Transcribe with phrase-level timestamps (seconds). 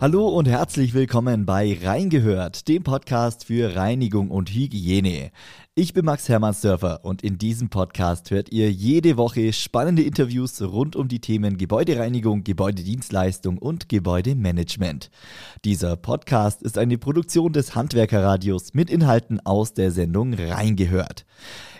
[0.00, 5.32] Hallo und herzlich willkommen bei Reingehört, dem Podcast für Reinigung und Hygiene.
[5.80, 10.96] Ich bin Max Hermannsdörfer und in diesem Podcast hört ihr jede Woche spannende Interviews rund
[10.96, 15.08] um die Themen Gebäudereinigung, Gebäudedienstleistung und Gebäudemanagement.
[15.64, 21.24] Dieser Podcast ist eine Produktion des Handwerkerradios mit Inhalten aus der Sendung Reingehört.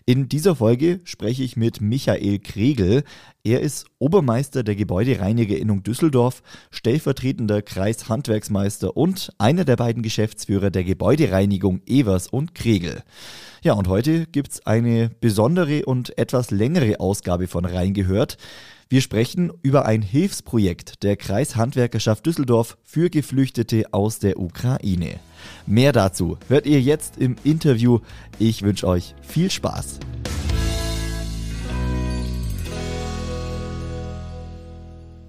[0.06, 3.02] In dieser Folge spreche ich mit Michael Kregel.
[3.44, 11.82] Er ist Obermeister der Gebäudereinigerinnung Düsseldorf, stellvertretender Kreishandwerksmeister und einer der beiden Geschäftsführer der Gebäudereinigung
[11.84, 13.02] Evers und Kregel.
[13.60, 18.36] Ja, und heute gibt es eine besondere und etwas längere Ausgabe von Reingehört.
[18.88, 25.18] Wir sprechen über ein Hilfsprojekt der Kreishandwerkerschaft Düsseldorf für Geflüchtete aus der Ukraine.
[25.66, 27.98] Mehr dazu hört ihr jetzt im Interview.
[28.38, 29.98] Ich wünsche euch viel Spaß.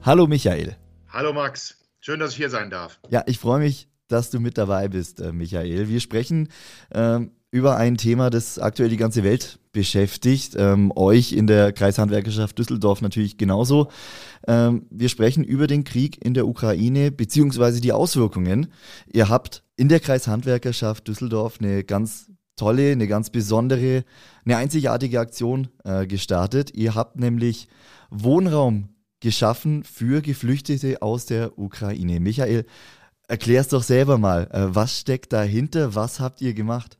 [0.03, 0.75] Hallo Michael.
[1.09, 2.99] Hallo Max, schön, dass ich hier sein darf.
[3.09, 5.89] Ja, ich freue mich, dass du mit dabei bist, äh, Michael.
[5.89, 6.49] Wir sprechen
[6.93, 10.55] ähm, über ein Thema, das aktuell die ganze Welt beschäftigt.
[10.57, 13.89] Ähm, euch in der Kreishandwerkerschaft Düsseldorf natürlich genauso.
[14.47, 18.67] Ähm, wir sprechen über den Krieg in der Ukraine beziehungsweise die Auswirkungen.
[19.11, 24.03] Ihr habt in der Kreishandwerkerschaft Düsseldorf eine ganz tolle, eine ganz besondere,
[24.45, 26.75] eine einzigartige Aktion äh, gestartet.
[26.75, 27.67] Ihr habt nämlich
[28.11, 28.89] Wohnraum
[29.21, 32.19] geschaffen für Geflüchtete aus der Ukraine.
[32.19, 32.65] Michael,
[33.27, 34.49] erklär's doch selber mal.
[34.51, 35.95] Äh, was steckt dahinter?
[35.95, 36.98] Was habt ihr gemacht?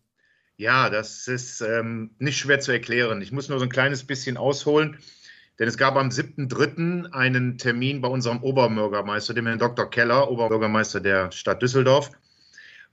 [0.59, 3.21] Ja, das ist ähm, nicht schwer zu erklären.
[3.21, 4.97] Ich muss nur so ein kleines bisschen ausholen,
[5.57, 7.13] denn es gab am 7.3.
[7.13, 9.89] einen Termin bei unserem Oberbürgermeister, dem Herrn Dr.
[9.89, 12.11] Keller, Oberbürgermeister der Stadt Düsseldorf,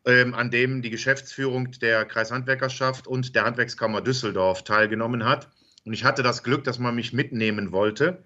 [0.05, 5.49] ähm, an dem die Geschäftsführung der Kreishandwerkerschaft und der Handwerkskammer Düsseldorf teilgenommen hat.
[5.85, 8.23] Und ich hatte das Glück, dass man mich mitnehmen wollte.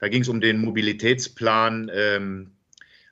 [0.00, 2.50] Da ging es um den Mobilitätsplan ähm,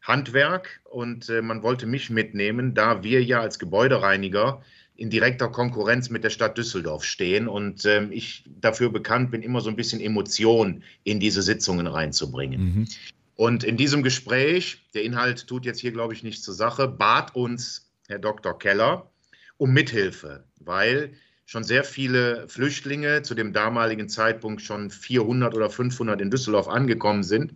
[0.02, 4.62] Handwerk und äh, man wollte mich mitnehmen, da wir ja als Gebäudereiniger
[5.00, 9.62] in direkter Konkurrenz mit der Stadt Düsseldorf stehen und ähm, ich dafür bekannt bin, immer
[9.62, 12.60] so ein bisschen Emotion in diese Sitzungen reinzubringen.
[12.60, 12.88] Mhm.
[13.34, 17.34] Und in diesem Gespräch, der Inhalt tut jetzt hier, glaube ich, nicht zur Sache, bat
[17.34, 18.58] uns Herr Dr.
[18.58, 19.10] Keller
[19.56, 21.14] um Mithilfe, weil
[21.46, 27.22] schon sehr viele Flüchtlinge zu dem damaligen Zeitpunkt schon 400 oder 500 in Düsseldorf angekommen
[27.22, 27.54] sind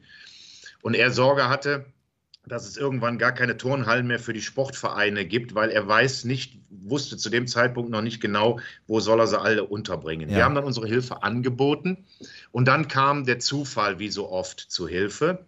[0.81, 1.85] und er Sorge hatte,
[2.47, 6.59] dass es irgendwann gar keine Turnhallen mehr für die Sportvereine gibt, weil er weiß nicht,
[6.71, 10.29] wusste zu dem Zeitpunkt noch nicht genau, wo soll er sie alle unterbringen.
[10.29, 10.37] Ja.
[10.37, 12.05] Wir haben dann unsere Hilfe angeboten
[12.53, 15.47] und dann kam der Zufall wie so oft zu Hilfe.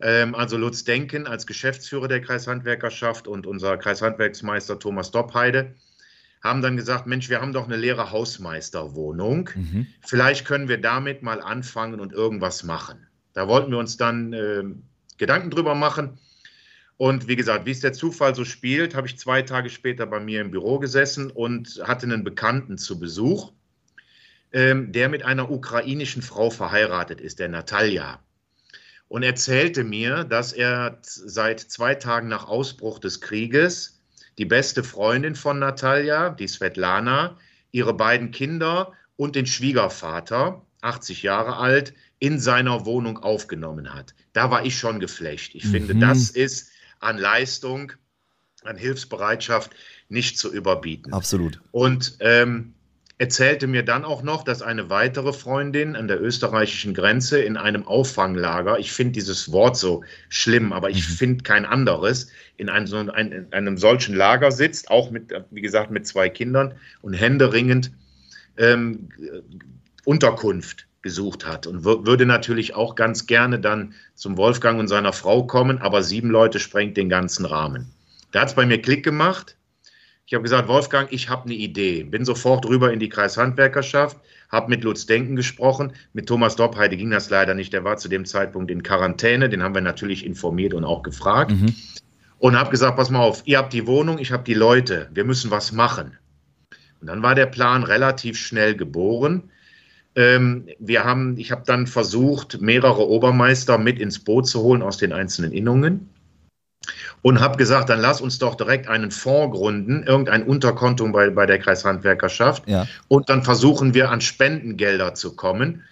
[0.00, 5.74] Ähm, also Lutz Denken als Geschäftsführer der Kreishandwerkerschaft und unser Kreishandwerksmeister Thomas Doppheide
[6.42, 9.50] haben dann gesagt, Mensch, wir haben doch eine leere Hausmeisterwohnung.
[9.54, 9.86] Mhm.
[10.00, 13.06] Vielleicht können wir damit mal anfangen und irgendwas machen.
[13.32, 14.62] Da wollten wir uns dann äh,
[15.18, 16.18] Gedanken drüber machen.
[16.98, 20.18] Und wie gesagt, wie es der Zufall so spielt, habe ich zwei Tage später bei
[20.18, 23.52] mir im Büro gesessen und hatte einen Bekannten zu Besuch,
[24.52, 28.20] ähm, der mit einer ukrainischen Frau verheiratet ist, der Natalia.
[29.08, 34.00] Und erzählte mir, dass er seit zwei Tagen nach Ausbruch des Krieges
[34.38, 37.38] die beste Freundin von Natalia, die Svetlana,
[37.72, 44.14] ihre beiden Kinder und den Schwiegervater, 80 Jahre alt, in seiner Wohnung aufgenommen hat.
[44.32, 45.54] Da war ich schon geflecht.
[45.54, 45.70] Ich mhm.
[45.72, 47.92] finde, das ist an Leistung,
[48.64, 49.72] an Hilfsbereitschaft
[50.08, 51.12] nicht zu überbieten.
[51.12, 51.60] Absolut.
[51.72, 52.74] Und ähm,
[53.18, 57.86] erzählte mir dann auch noch, dass eine weitere Freundin an der österreichischen Grenze in einem
[57.86, 61.12] Auffanglager, ich finde dieses Wort so schlimm, aber ich mhm.
[61.14, 65.62] finde kein anderes, in einem, so ein, in einem, solchen Lager sitzt, auch mit, wie
[65.62, 67.90] gesagt, mit zwei Kindern und händeringend
[68.58, 69.08] ähm,
[70.04, 75.46] Unterkunft gesucht hat und würde natürlich auch ganz gerne dann zum Wolfgang und seiner Frau
[75.46, 77.92] kommen, aber sieben Leute sprengt den ganzen Rahmen.
[78.32, 79.56] Da hat es bei mir Klick gemacht.
[80.26, 82.02] Ich habe gesagt, Wolfgang, ich habe eine Idee.
[82.02, 84.18] Bin sofort rüber in die Kreishandwerkerschaft,
[84.50, 85.92] habe mit Lutz Denken gesprochen.
[86.12, 87.72] Mit Thomas Doppheide ging das leider nicht.
[87.72, 89.48] Der war zu dem Zeitpunkt in Quarantäne.
[89.48, 91.52] Den haben wir natürlich informiert und auch gefragt.
[91.52, 91.72] Mhm.
[92.38, 95.08] Und habe gesagt, pass mal auf, ihr habt die Wohnung, ich habe die Leute.
[95.14, 96.18] Wir müssen was machen.
[97.00, 99.52] Und dann war der Plan relativ schnell geboren.
[100.16, 104.96] Ähm, wir haben, ich habe dann versucht, mehrere Obermeister mit ins Boot zu holen aus
[104.96, 106.08] den einzelnen Innungen
[107.20, 111.44] und habe gesagt, dann lass uns doch direkt einen Fonds gründen, irgendein Unterkonto bei, bei
[111.44, 112.86] der Kreishandwerkerschaft ja.
[113.08, 115.82] und dann versuchen wir an Spendengelder zu kommen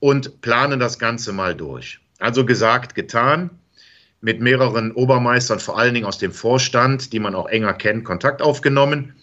[0.00, 2.00] und planen das Ganze mal durch.
[2.20, 3.50] Also gesagt, getan,
[4.22, 8.40] mit mehreren Obermeistern, vor allen Dingen aus dem Vorstand, die man auch enger kennt, Kontakt
[8.40, 9.14] aufgenommen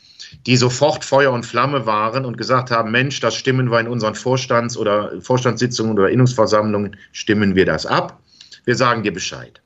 [0.46, 4.16] die sofort Feuer und Flamme waren und gesagt haben, Mensch, das stimmen wir in unseren
[4.16, 8.20] Vorstands- oder Vorstandssitzungen oder Innungsversammlungen, stimmen wir das ab.
[8.66, 9.62] Wir sagen dir Bescheid.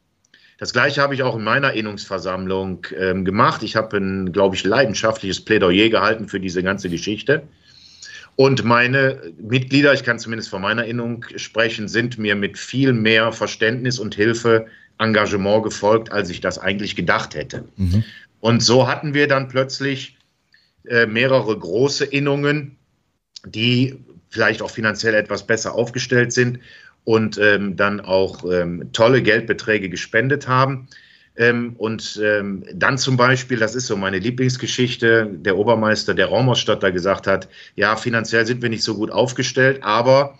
[0.57, 3.61] Das gleiche habe ich auch in meiner Innungsversammlung ähm, gemacht.
[3.63, 7.43] Ich habe ein, glaube ich, leidenschaftliches Plädoyer gehalten für diese ganze Geschichte.
[8.37, 13.31] Und meine Mitglieder, ich kann zumindest von meiner Innung sprechen, sind mir mit viel mehr
[13.31, 14.67] Verständnis und Hilfe,
[14.97, 17.65] Engagement gefolgt, als ich das eigentlich gedacht hätte.
[17.75, 18.03] Mhm.
[18.39, 20.14] Und so hatten wir dann plötzlich
[20.87, 22.77] äh, mehrere große Innungen,
[23.45, 23.95] die
[24.29, 26.59] vielleicht auch finanziell etwas besser aufgestellt sind
[27.03, 30.87] und ähm, dann auch ähm, tolle Geldbeträge gespendet haben.
[31.37, 36.91] Ähm, und ähm, dann zum Beispiel, das ist so meine Lieblingsgeschichte, der Obermeister der Raumausstatter
[36.91, 40.39] gesagt hat, ja, finanziell sind wir nicht so gut aufgestellt, aber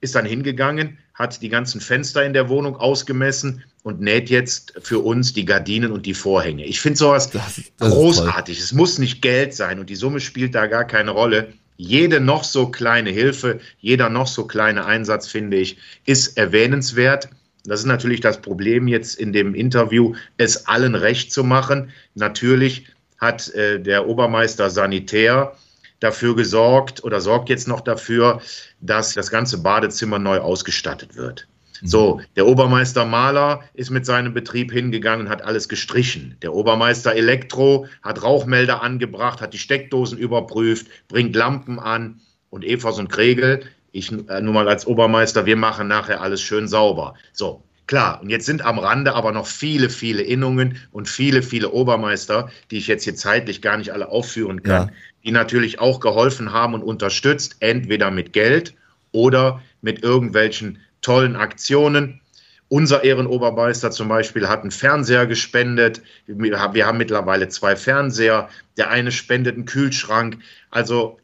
[0.00, 4.98] ist dann hingegangen, hat die ganzen Fenster in der Wohnung ausgemessen und näht jetzt für
[4.98, 6.64] uns die Gardinen und die Vorhänge.
[6.66, 8.60] Ich finde sowas das, das großartig.
[8.60, 11.54] Es muss nicht Geld sein und die Summe spielt da gar keine Rolle.
[11.78, 17.30] Jede noch so kleine Hilfe, jeder noch so kleine Einsatz, finde ich, ist erwähnenswert.
[17.64, 21.90] Das ist natürlich das Problem jetzt in dem Interview, es allen recht zu machen.
[22.14, 22.86] Natürlich
[23.18, 25.56] hat äh, der Obermeister Sanitär
[26.00, 28.40] dafür gesorgt oder sorgt jetzt noch dafür,
[28.80, 31.48] dass das ganze Badezimmer neu ausgestattet wird.
[31.80, 31.86] Mhm.
[31.86, 36.36] So, der Obermeister Maler ist mit seinem Betrieb hingegangen und hat alles gestrichen.
[36.42, 42.20] Der Obermeister Elektro hat Rauchmelder angebracht, hat die Steckdosen überprüft, bringt Lampen an
[42.50, 46.68] und Evers und Kregel, ich äh, nur mal als Obermeister, wir machen nachher alles schön
[46.68, 47.14] sauber.
[47.32, 51.70] So, Klar, und jetzt sind am Rande aber noch viele, viele Innungen und viele, viele
[51.70, 54.94] Obermeister, die ich jetzt hier zeitlich gar nicht alle aufführen kann, ja.
[55.24, 58.74] die natürlich auch geholfen haben und unterstützt, entweder mit Geld
[59.12, 62.20] oder mit irgendwelchen tollen Aktionen.
[62.68, 66.02] Unser Ehrenobermeister zum Beispiel hat einen Fernseher gespendet.
[66.26, 68.48] Wir haben mittlerweile zwei Fernseher.
[68.76, 70.38] Der eine spendet einen Kühlschrank.
[70.72, 71.20] Also,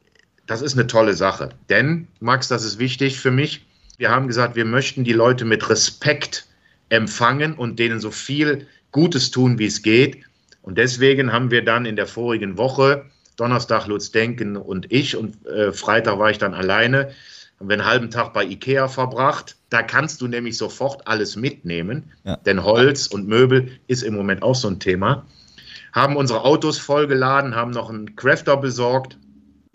[0.47, 1.49] das ist eine tolle Sache.
[1.69, 3.67] Denn, Max, das ist wichtig für mich.
[3.99, 6.47] Wir haben gesagt, wir möchten die Leute mit Respekt
[6.93, 10.19] empfangen und denen so viel Gutes tun, wie es geht.
[10.61, 13.07] Und deswegen haben wir dann in der vorigen Woche,
[13.37, 17.11] Donnerstag Lutz Denken und ich, und äh, Freitag war ich dann alleine,
[17.59, 19.57] haben wir einen halben Tag bei Ikea verbracht.
[19.71, 22.37] Da kannst du nämlich sofort alles mitnehmen, ja.
[22.37, 25.25] denn Holz und Möbel ist im Moment auch so ein Thema.
[25.95, 29.17] Haben unsere Autos vollgeladen, haben noch einen Crafter besorgt,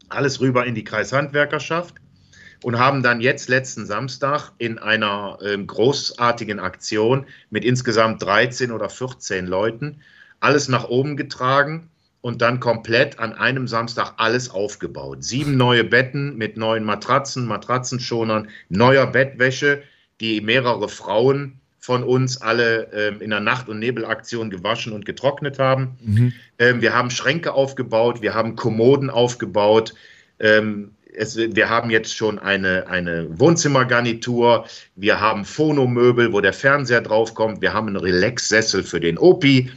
[0.10, 1.96] alles rüber in die Kreishandwerkerschaft
[2.64, 8.90] und haben dann jetzt letzten Samstag in einer äh, großartigen Aktion mit insgesamt 13 oder
[8.90, 10.02] 14 Leuten
[10.40, 11.90] alles nach oben getragen
[12.22, 15.24] und dann komplett an einem Samstag alles aufgebaut.
[15.24, 19.84] Sieben neue Betten mit neuen Matratzen, Matratzenschonern, neuer Bettwäsche,
[20.20, 25.58] die mehrere Frauen von uns alle ähm, in der Nacht- und Nebelaktion gewaschen und getrocknet
[25.58, 25.98] haben.
[26.04, 26.34] Mhm.
[26.60, 29.94] Ähm, wir haben Schränke aufgebaut, wir haben Kommoden aufgebaut.
[30.40, 34.66] Ähm, es, wir haben jetzt schon eine, eine Wohnzimmergarnitur,
[34.96, 39.72] wir haben Phonomöbel, wo der Fernseher draufkommt, wir haben einen Relax-Sessel für den Opi.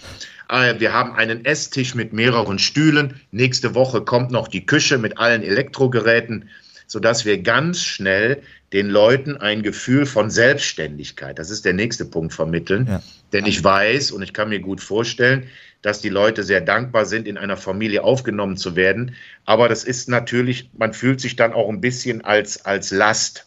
[0.50, 3.20] Äh, wir haben einen Esstisch mit mehreren Stühlen.
[3.31, 6.48] Nächste Woche kommt noch die Küche mit allen Elektrogeräten,
[6.90, 8.42] sodass wir ganz schnell
[8.72, 12.88] den Leuten ein Gefühl von Selbstständigkeit, das ist der nächste Punkt, vermitteln.
[12.88, 13.00] Ja.
[13.32, 15.46] Denn ich weiß und ich kann mir gut vorstellen,
[15.82, 19.14] dass die Leute sehr dankbar sind, in einer Familie aufgenommen zu werden.
[19.44, 23.47] Aber das ist natürlich, man fühlt sich dann auch ein bisschen als, als Last.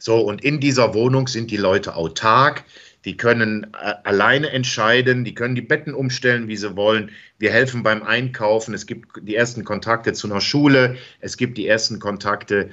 [0.00, 2.64] So, und in dieser Wohnung sind die Leute autark
[3.04, 7.10] die können äh, alleine entscheiden, die können die Betten umstellen, wie sie wollen.
[7.38, 8.74] Wir helfen beim Einkaufen.
[8.74, 10.96] Es gibt die ersten Kontakte zu einer Schule.
[11.20, 12.70] Es gibt die ersten Kontakte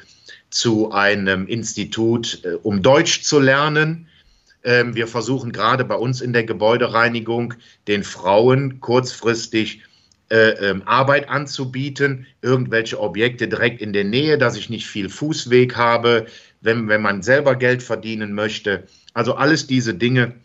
[0.50, 4.07] zu einem Institut, äh, um Deutsch zu lernen.
[4.63, 7.53] Ähm, wir versuchen gerade bei uns in der Gebäudereinigung
[7.88, 9.84] den Frauen kurzfristig
[10.29, 15.77] äh, ähm, Arbeit anzubieten, irgendwelche Objekte direkt in der Nähe, dass ich nicht viel Fußweg
[15.77, 16.25] habe,
[16.60, 18.84] wenn, wenn man selber Geld verdienen möchte.
[19.17, 20.36] Also alles diese Dinge,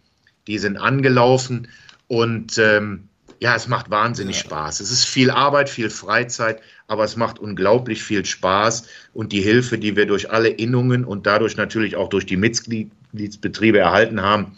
[0.46, 1.68] die sind angelaufen
[2.08, 4.44] und ähm, ja, es macht wahnsinnig ja.
[4.44, 4.80] Spaß.
[4.80, 9.76] Es ist viel Arbeit, viel Freizeit, aber es macht unglaublich viel Spaß und die Hilfe,
[9.76, 14.56] die wir durch alle Innungen und dadurch natürlich auch durch die Mitgliedsbetriebe erhalten haben,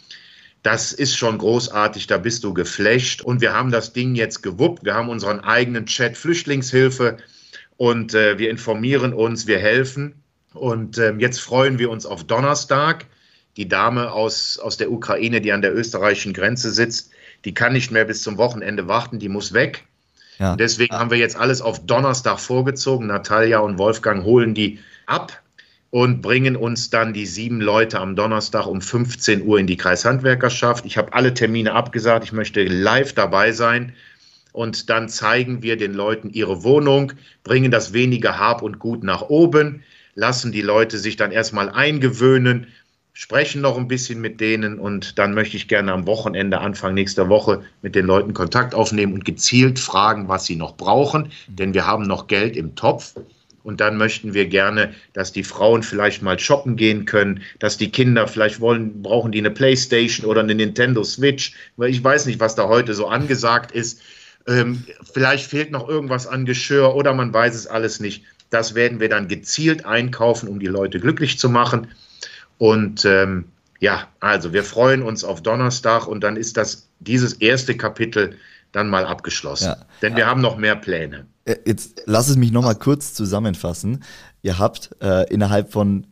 [0.62, 3.20] das ist schon großartig, da bist du geflasht.
[3.20, 4.84] Und wir haben das Ding jetzt gewuppt.
[4.84, 7.16] Wir haben unseren eigenen Chat Flüchtlingshilfe
[7.78, 10.22] und äh, wir informieren uns, wir helfen.
[10.52, 13.06] Und äh, jetzt freuen wir uns auf Donnerstag
[13.56, 17.10] die Dame aus, aus der Ukraine, die an der österreichischen Grenze sitzt,
[17.44, 19.84] die kann nicht mehr bis zum Wochenende warten, die muss weg.
[20.38, 20.56] Ja.
[20.56, 23.06] Deswegen haben wir jetzt alles auf Donnerstag vorgezogen.
[23.06, 25.40] Natalia und Wolfgang holen die ab
[25.90, 30.84] und bringen uns dann die sieben Leute am Donnerstag um 15 Uhr in die Kreishandwerkerschaft.
[30.86, 32.24] Ich habe alle Termine abgesagt.
[32.24, 33.92] Ich möchte live dabei sein.
[34.52, 39.22] Und dann zeigen wir den Leuten ihre Wohnung, bringen das wenige Hab und Gut nach
[39.22, 39.82] oben,
[40.14, 42.68] lassen die Leute sich dann erstmal eingewöhnen
[43.16, 47.28] sprechen noch ein bisschen mit denen und dann möchte ich gerne am Wochenende, Anfang nächster
[47.28, 51.86] Woche mit den Leuten Kontakt aufnehmen und gezielt fragen, was sie noch brauchen, denn wir
[51.86, 53.14] haben noch Geld im Topf.
[53.62, 57.90] Und dann möchten wir gerne, dass die Frauen vielleicht mal shoppen gehen können, dass die
[57.90, 62.40] Kinder vielleicht wollen, brauchen die eine Playstation oder eine Nintendo Switch, weil ich weiß nicht,
[62.40, 64.02] was da heute so angesagt ist.
[64.46, 68.24] Ähm, vielleicht fehlt noch irgendwas an Geschirr oder man weiß es alles nicht.
[68.50, 71.86] Das werden wir dann gezielt einkaufen, um die Leute glücklich zu machen.
[72.58, 73.46] Und ähm,
[73.80, 78.36] ja, also wir freuen uns auf Donnerstag und dann ist das dieses erste Kapitel
[78.72, 79.66] dann mal abgeschlossen.
[79.66, 79.86] Ja.
[80.02, 81.26] Denn wir haben noch mehr Pläne.
[81.44, 84.02] Äh, jetzt lass es mich nochmal kurz zusammenfassen.
[84.42, 86.06] Ihr habt äh, innerhalb von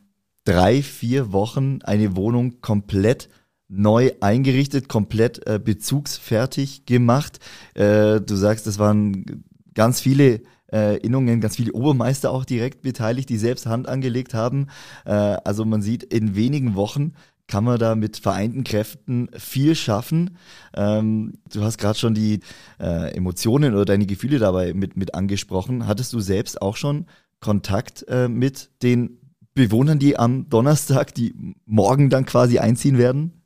[0.44, 3.28] drei, vier Wochen eine Wohnung komplett
[3.68, 7.38] neu eingerichtet, komplett äh, bezugsfertig gemacht.
[7.74, 9.44] Äh, du sagst, es waren
[9.74, 10.42] ganz viele
[10.72, 14.68] äh, Innungen, ganz viele Obermeister auch direkt beteiligt, die selbst Hand angelegt haben.
[15.04, 17.12] Äh, also man sieht, in wenigen Wochen
[17.48, 20.38] kann man da mit vereinten Kräften viel schaffen.
[20.74, 22.40] Ähm, du hast gerade schon die
[22.80, 25.86] äh, Emotionen oder deine Gefühle dabei mit, mit angesprochen.
[25.86, 27.06] Hattest du selbst auch schon
[27.40, 29.18] Kontakt äh, mit den
[29.54, 31.34] Bewohnern, die am Donnerstag, die
[31.66, 33.41] morgen dann quasi einziehen werden?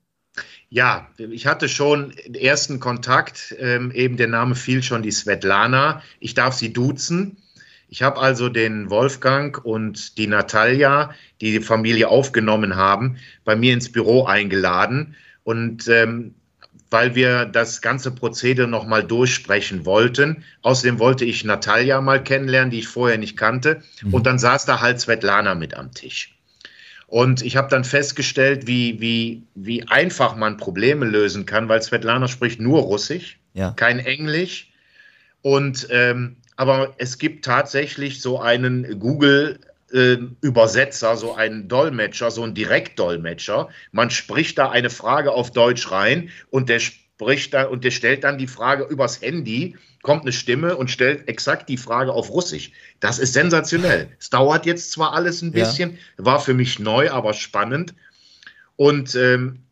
[0.69, 6.03] Ja, ich hatte schon den ersten Kontakt, ähm, eben der Name fiel schon, die Svetlana.
[6.19, 7.37] Ich darf sie duzen.
[7.89, 13.73] Ich habe also den Wolfgang und die Natalia, die die Familie aufgenommen haben, bei mir
[13.73, 15.15] ins Büro eingeladen.
[15.45, 16.35] Und ähm,
[16.91, 20.45] weil wir das ganze Prozedere nochmal durchsprechen wollten.
[20.63, 23.83] Außerdem wollte ich Natalia mal kennenlernen, die ich vorher nicht kannte.
[24.03, 24.15] Mhm.
[24.15, 26.36] Und dann saß da halt Svetlana mit am Tisch.
[27.07, 32.27] Und ich habe dann festgestellt, wie, wie, wie einfach man Probleme lösen kann, weil Svetlana
[32.27, 33.73] spricht nur Russisch, ja.
[33.73, 34.73] kein Englisch.
[35.43, 39.61] Und ähm, aber es gibt tatsächlich so einen Google
[40.41, 43.69] Übersetzer, so einen Dolmetscher, so einen Direktdolmetscher.
[43.93, 48.25] Man spricht da eine Frage auf Deutsch rein und der spricht dann und der stellt
[48.25, 52.71] dann die Frage übers Handy, kommt eine Stimme und stellt exakt die Frage auf Russisch.
[53.01, 54.09] Das ist sensationell.
[54.21, 56.25] Es dauert jetzt zwar alles ein bisschen, ja.
[56.25, 57.93] war für mich neu, aber spannend.
[58.77, 59.65] Und ähm,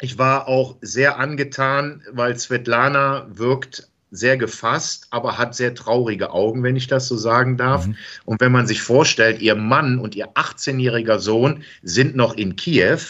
[0.00, 6.62] ich war auch sehr angetan, weil Svetlana wirkt sehr gefasst, aber hat sehr traurige Augen,
[6.62, 7.88] wenn ich das so sagen darf.
[7.88, 7.96] Mhm.
[8.24, 13.00] Und wenn man sich vorstellt, ihr Mann und ihr 18-jähriger Sohn sind noch in Kiew.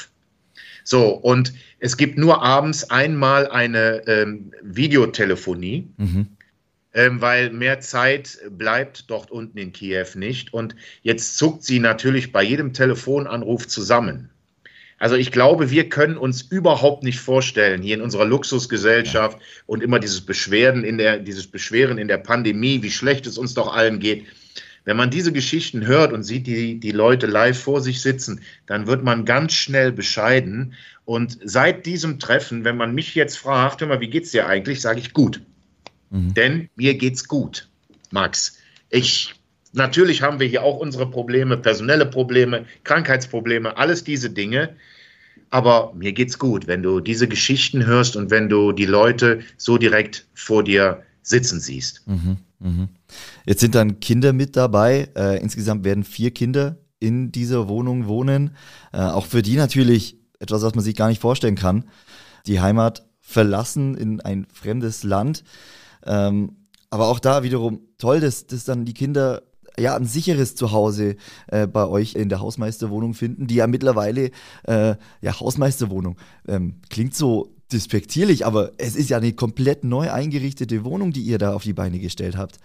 [0.83, 5.90] So, und es gibt nur abends einmal eine ähm, Videotelefonie.
[5.99, 6.28] Mhm.
[6.94, 10.54] Ähm, weil mehr Zeit bleibt dort unten in Kiew nicht.
[10.54, 14.30] Und jetzt zuckt sie natürlich bei jedem Telefonanruf zusammen.
[14.98, 19.44] Also ich glaube, wir können uns überhaupt nicht vorstellen, hier in unserer Luxusgesellschaft ja.
[19.66, 23.54] und immer dieses Beschwerden in der, dieses Beschweren in der Pandemie, wie schlecht es uns
[23.54, 24.24] doch allen geht.
[24.84, 28.86] Wenn man diese Geschichten hört und sieht die, die Leute live vor sich sitzen, dann
[28.86, 30.74] wird man ganz schnell bescheiden.
[31.04, 34.80] Und seit diesem Treffen, wenn man mich jetzt fragt, hör mal, wie geht's dir eigentlich,
[34.80, 35.40] sage ich gut.
[36.14, 36.35] Mhm.
[36.35, 37.68] Denn mir geht's gut,
[38.11, 38.59] Max.
[38.88, 39.35] Ich
[39.76, 44.76] Natürlich haben wir hier auch unsere Probleme, personelle Probleme, Krankheitsprobleme, alles diese Dinge.
[45.50, 49.76] Aber mir geht's gut, wenn du diese Geschichten hörst und wenn du die Leute so
[49.76, 52.06] direkt vor dir sitzen siehst.
[52.06, 52.88] Mhm, mh.
[53.47, 55.09] Jetzt sind dann Kinder mit dabei.
[55.16, 58.56] Äh, insgesamt werden vier Kinder in dieser Wohnung wohnen.
[58.92, 61.85] Äh, auch für die natürlich etwas, was man sich gar nicht vorstellen kann.
[62.47, 65.42] Die Heimat verlassen in ein fremdes Land.
[66.06, 66.56] Ähm,
[66.90, 69.42] aber auch da wiederum toll, dass, dass dann die Kinder
[69.78, 71.16] ja, ein sicheres Zuhause
[71.49, 74.30] äh, bei euch in der Hausmeisterwohnung finden, die ja mittlerweile,
[74.64, 80.84] äh, ja, Hausmeisterwohnung, ähm, klingt so despektierlich, aber es ist ja eine komplett neu eingerichtete
[80.84, 82.58] Wohnung, die ihr da auf die Beine gestellt habt.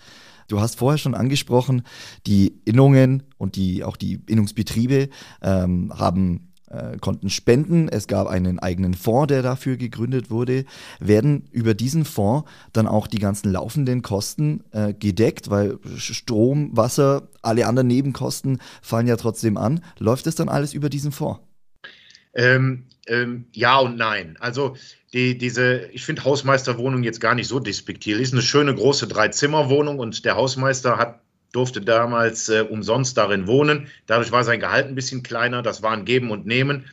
[0.47, 1.83] Du hast vorher schon angesprochen,
[2.25, 5.09] die Innungen und die, auch die Innungsbetriebe
[5.41, 7.89] ähm, haben äh, konnten spenden.
[7.89, 10.65] Es gab einen eigenen Fonds, der dafür gegründet wurde.
[10.99, 17.29] Werden über diesen Fonds dann auch die ganzen laufenden Kosten äh, gedeckt, weil Strom, Wasser,
[17.41, 19.83] alle anderen Nebenkosten fallen ja trotzdem an.
[19.97, 21.41] Läuft es dann alles über diesen Fonds?
[22.33, 24.37] Ähm, ähm, ja und nein.
[24.39, 24.75] Also
[25.13, 28.23] die, diese, ich finde Hausmeisterwohnung jetzt gar nicht so despektierlich.
[28.23, 33.87] Ist eine schöne große Dreizimmerwohnung und der Hausmeister hat durfte damals äh, umsonst darin wohnen.
[34.05, 35.61] Dadurch war sein Gehalt ein bisschen kleiner.
[35.61, 36.85] Das war ein Geben und Nehmen.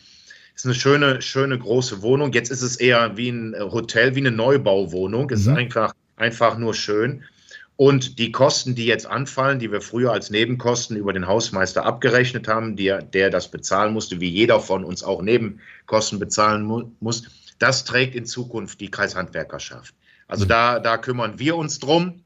[0.54, 2.32] Ist eine schöne, schöne große Wohnung.
[2.32, 5.30] Jetzt ist es eher wie ein äh, Hotel, wie eine Neubauwohnung.
[5.30, 5.52] Es mhm.
[5.52, 7.24] ist einfach, einfach nur schön.
[7.76, 12.48] Und die Kosten, die jetzt anfallen, die wir früher als Nebenkosten über den Hausmeister abgerechnet
[12.48, 17.24] haben, der, der das bezahlen musste, wie jeder von uns auch Nebenkosten bezahlen mu muss,
[17.58, 19.94] das trägt in Zukunft die Kreishandwerkerschaft.
[20.26, 20.48] Also mhm.
[20.48, 22.22] da, da kümmern wir uns drum.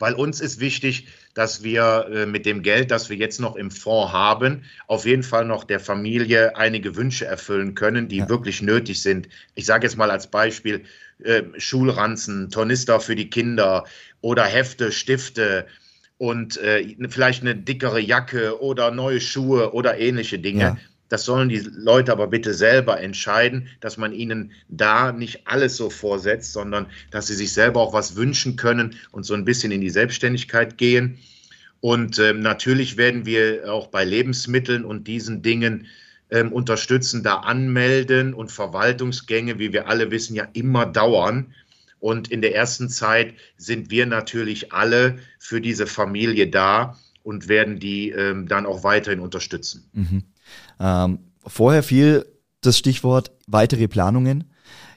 [0.00, 3.70] Weil uns ist wichtig, dass wir äh, mit dem Geld, das wir jetzt noch im
[3.70, 8.28] Fonds haben, auf jeden Fall noch der Familie einige Wünsche erfüllen können, die ja.
[8.28, 9.28] wirklich nötig sind.
[9.54, 10.82] Ich sage jetzt mal als Beispiel
[11.22, 13.84] äh, Schulranzen, Tornister für die Kinder
[14.22, 15.66] oder Hefte, Stifte
[16.16, 20.60] und äh, vielleicht eine dickere Jacke oder neue Schuhe oder ähnliche Dinge.
[20.60, 20.76] Ja.
[21.10, 25.90] Das sollen die Leute aber bitte selber entscheiden, dass man ihnen da nicht alles so
[25.90, 29.80] vorsetzt, sondern dass sie sich selber auch was wünschen können und so ein bisschen in
[29.80, 31.18] die Selbstständigkeit gehen.
[31.80, 35.88] Und ähm, natürlich werden wir auch bei Lebensmitteln und diesen Dingen
[36.30, 41.52] ähm, unterstützen, da anmelden und Verwaltungsgänge, wie wir alle wissen, ja immer dauern.
[41.98, 47.78] Und in der ersten Zeit sind wir natürlich alle für diese Familie da und werden
[47.78, 49.90] die ähm, dann auch weiterhin unterstützen.
[49.92, 50.22] Mhm.
[50.78, 52.26] Ähm, vorher fiel
[52.60, 54.44] das Stichwort weitere Planungen.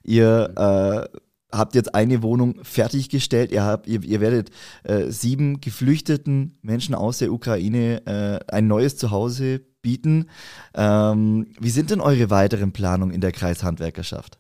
[0.04, 1.18] Ihr äh,
[1.52, 3.52] habt jetzt eine Wohnung fertiggestellt.
[3.52, 4.50] Ihr, habt, ihr, ihr werdet
[4.84, 10.30] äh, sieben geflüchteten Menschen aus der Ukraine äh, ein neues Zuhause bieten.
[10.74, 14.40] Ähm, wie sind denn eure weiteren Planungen in der Kreishandwerkerschaft?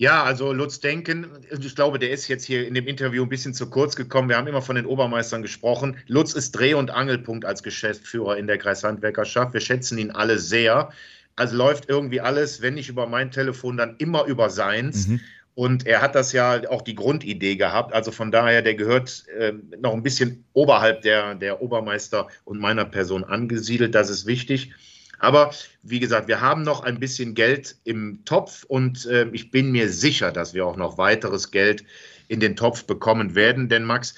[0.00, 3.52] Ja, also Lutz Denken, ich glaube, der ist jetzt hier in dem Interview ein bisschen
[3.52, 4.30] zu kurz gekommen.
[4.30, 5.98] Wir haben immer von den Obermeistern gesprochen.
[6.06, 9.52] Lutz ist Dreh- und Angelpunkt als Geschäftsführer in der Kreishandwerkerschaft.
[9.52, 10.88] Wir schätzen ihn alle sehr.
[11.36, 15.06] Also läuft irgendwie alles, wenn nicht über mein Telefon, dann immer über seins.
[15.06, 15.20] Mhm.
[15.54, 17.92] Und er hat das ja auch die Grundidee gehabt.
[17.92, 19.52] Also von daher, der gehört äh,
[19.82, 23.94] noch ein bisschen oberhalb der, der Obermeister und meiner Person angesiedelt.
[23.94, 24.72] Das ist wichtig.
[25.20, 29.70] Aber wie gesagt, wir haben noch ein bisschen Geld im Topf und äh, ich bin
[29.70, 31.84] mir sicher, dass wir auch noch weiteres Geld
[32.28, 33.68] in den Topf bekommen werden.
[33.68, 34.14] Denn Max,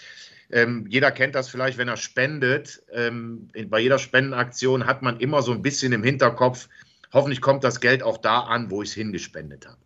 [0.52, 2.82] ähm, jeder kennt das vielleicht, wenn er spendet.
[2.92, 6.68] Ähm, bei jeder Spendenaktion hat man immer so ein bisschen im Hinterkopf,
[7.12, 9.78] hoffentlich kommt das Geld auch da an, wo ich es hingespendet habe.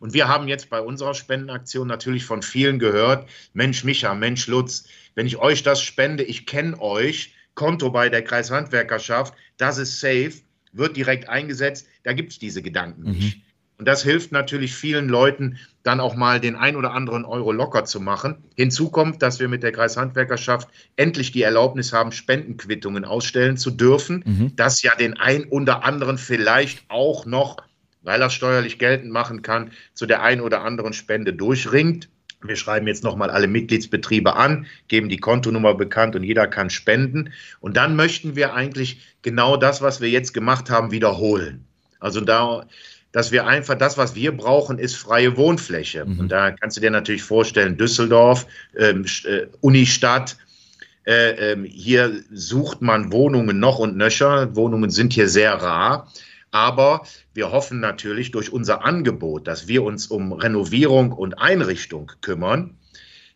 [0.00, 4.84] Und wir haben jetzt bei unserer Spendenaktion natürlich von vielen gehört, Mensch Micha, Mensch Lutz,
[5.14, 10.32] wenn ich euch das spende, ich kenne euch, Konto bei der Kreishandwerkerschaft, das ist safe
[10.72, 11.86] wird direkt eingesetzt.
[12.02, 13.12] Da gibt es diese Gedanken mhm.
[13.12, 13.42] nicht.
[13.78, 17.84] Und das hilft natürlich vielen Leuten, dann auch mal den ein oder anderen Euro locker
[17.84, 18.36] zu machen.
[18.54, 24.22] Hinzu kommt, dass wir mit der Kreishandwerkerschaft endlich die Erlaubnis haben, Spendenquittungen ausstellen zu dürfen.
[24.24, 24.52] Mhm.
[24.54, 27.56] Das ja den ein oder anderen vielleicht auch noch,
[28.02, 32.08] weil er steuerlich geltend machen kann, zu der ein oder anderen Spende durchringt.
[32.42, 37.32] Wir schreiben jetzt nochmal alle Mitgliedsbetriebe an, geben die Kontonummer bekannt und jeder kann spenden.
[37.60, 41.64] Und dann möchten wir eigentlich genau das, was wir jetzt gemacht haben, wiederholen.
[42.00, 42.66] Also da,
[43.12, 46.04] dass wir einfach das, was wir brauchen, ist freie Wohnfläche.
[46.04, 46.18] Mhm.
[46.18, 50.36] Und da kannst du dir natürlich vorstellen, Düsseldorf, ähm, äh, Unistadt,
[51.06, 54.54] äh, äh, hier sucht man Wohnungen noch und nöcher.
[54.54, 56.08] Wohnungen sind hier sehr rar.
[56.52, 62.76] Aber wir hoffen natürlich durch unser Angebot, dass wir uns um Renovierung und Einrichtung kümmern,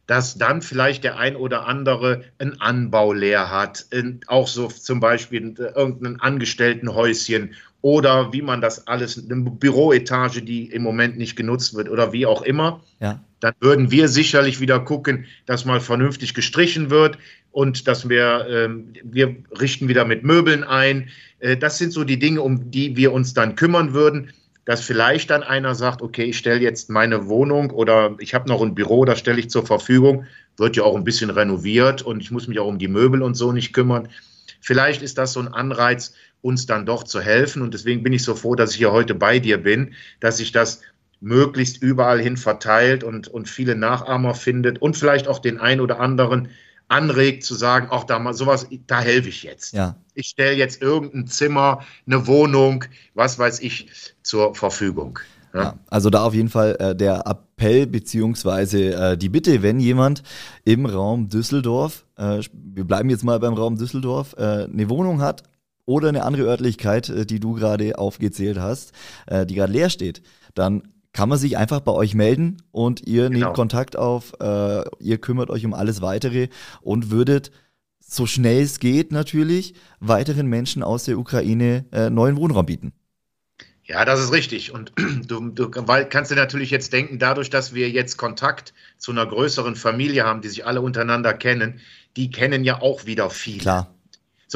[0.06, 3.86] dass dann vielleicht der ein oder andere ein Anbau leer hat,
[4.28, 7.54] auch so zum Beispiel irgendein Angestelltenhäuschen
[7.86, 12.26] oder wie man das alles, eine Büroetage, die im Moment nicht genutzt wird oder wie
[12.26, 12.80] auch immer.
[12.98, 13.20] Ja.
[13.38, 17.16] Dann würden wir sicherlich wieder gucken, dass mal vernünftig gestrichen wird
[17.52, 18.68] und dass wir, äh,
[19.04, 21.10] wir richten wieder mit Möbeln ein.
[21.38, 24.32] Äh, das sind so die Dinge, um die wir uns dann kümmern würden
[24.64, 28.60] dass vielleicht dann einer sagt, okay, ich stelle jetzt meine Wohnung oder ich habe noch
[28.62, 30.24] ein Büro, das stelle ich zur Verfügung,
[30.56, 33.34] wird ja auch ein bisschen renoviert und ich muss mich auch um die Möbel und
[33.36, 34.08] so nicht kümmern.
[34.60, 38.22] Vielleicht ist das so ein Anreiz, uns dann doch zu helfen und deswegen bin ich
[38.22, 40.80] so froh, dass ich hier heute bei dir bin, dass sich das
[41.20, 45.98] möglichst überall hin verteilt und, und viele Nachahmer findet und vielleicht auch den ein oder
[46.00, 46.48] anderen
[46.88, 49.72] anregt zu sagen, auch da mal sowas, da helfe ich jetzt.
[49.72, 49.96] Ja.
[50.14, 53.88] Ich stelle jetzt irgendein Zimmer, eine Wohnung, was weiß ich,
[54.22, 55.18] zur Verfügung.
[55.52, 55.62] Ja.
[55.62, 60.22] Ja, also da auf jeden Fall äh, der Appell beziehungsweise äh, die Bitte, wenn jemand
[60.64, 65.42] im Raum Düsseldorf, äh, wir bleiben jetzt mal beim Raum Düsseldorf, äh, eine Wohnung hat
[65.86, 68.92] oder eine andere Örtlichkeit, äh, die du gerade aufgezählt hast,
[69.26, 70.22] äh, die gerade leer steht,
[70.54, 73.46] dann kann man sich einfach bei euch melden und ihr genau.
[73.46, 76.48] nehmt Kontakt auf, äh, ihr kümmert euch um alles weitere
[76.82, 77.50] und würdet
[78.00, 82.92] so schnell es geht natürlich weiteren Menschen aus der Ukraine neuen Wohnraum bieten.
[83.82, 84.72] Ja, das ist richtig.
[84.72, 84.92] Und
[85.26, 89.74] du, du kannst dir natürlich jetzt denken, dadurch, dass wir jetzt Kontakt zu einer größeren
[89.74, 91.80] Familie haben, die sich alle untereinander kennen,
[92.16, 93.58] die kennen ja auch wieder viele.
[93.58, 93.95] Klar.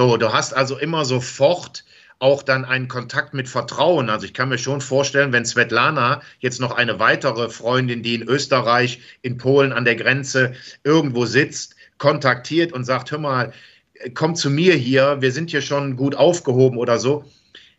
[0.00, 1.84] So, du hast also immer sofort
[2.20, 4.08] auch dann einen Kontakt mit Vertrauen.
[4.08, 8.22] Also ich kann mir schon vorstellen, wenn Svetlana jetzt noch eine weitere Freundin, die in
[8.22, 13.52] Österreich, in Polen an der Grenze irgendwo sitzt, kontaktiert und sagt, hör mal,
[14.14, 17.26] komm zu mir hier, wir sind hier schon gut aufgehoben oder so.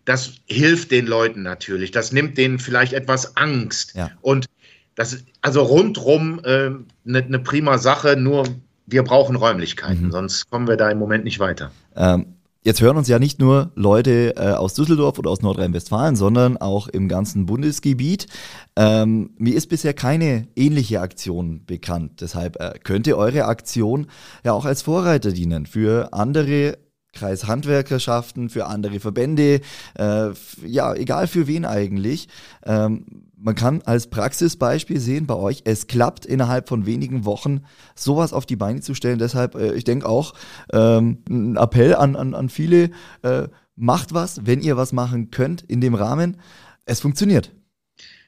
[0.06, 1.90] Das hilft den Leuten natürlich.
[1.90, 3.96] Das nimmt denen vielleicht etwas Angst.
[3.96, 4.12] Ja.
[4.22, 4.46] Und
[4.94, 8.16] das ist also rundrum eine äh, ne prima Sache.
[8.16, 8.46] Nur
[8.86, 10.12] wir brauchen Räumlichkeiten, mhm.
[10.12, 11.72] sonst kommen wir da im Moment nicht weiter.
[11.96, 16.58] Ähm, jetzt hören uns ja nicht nur Leute äh, aus Düsseldorf oder aus Nordrhein-Westfalen, sondern
[16.58, 18.28] auch im ganzen Bundesgebiet.
[18.76, 22.22] Ähm, mir ist bisher keine ähnliche Aktion bekannt.
[22.22, 24.08] Deshalb äh, könnte eure Aktion
[24.44, 26.78] ja auch als Vorreiter dienen für andere
[27.14, 29.62] Kreishandwerkerschaften, für andere Verbände,
[29.96, 30.30] äh,
[30.66, 32.30] ja, egal für wen eigentlich.
[32.66, 33.06] Ähm,
[33.42, 38.46] man kann als Praxisbeispiel sehen bei euch, es klappt innerhalb von wenigen Wochen, sowas auf
[38.46, 39.20] die Beine zu stellen.
[39.20, 40.34] Deshalb, äh, ich denke auch,
[40.72, 42.92] ähm, ein Appell an, an, an viele,
[43.24, 46.38] äh, macht was, wenn ihr was machen könnt in dem Rahmen.
[46.86, 47.52] Es funktioniert.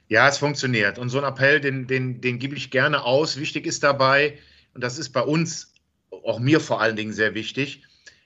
[0.08, 0.97] Ja, es funktioniert.
[0.97, 3.38] Und so ein Appell, den, den, den gebe ich gerne aus.
[3.38, 4.38] Wichtig ist dabei,
[4.73, 5.73] und das ist bei uns,
[6.10, 7.84] auch mir vor allen Dingen sehr wichtig,